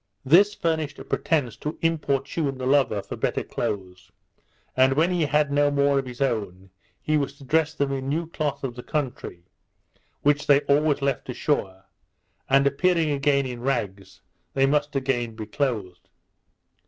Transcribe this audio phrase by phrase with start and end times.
[0.25, 4.09] This furnished a pretence to importune the lover for better clothes;
[4.75, 8.09] and when he had no more of his own, he was to dress them in
[8.09, 9.43] new cloth of the country,
[10.23, 11.85] which they always left ashore;
[12.49, 14.21] and appearing again in rags,
[14.55, 16.09] they must again be clothed.